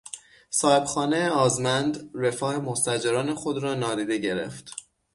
[0.49, 4.71] صاحبخانه آزمند رفاه مستاجران خود را نادیده گرفت.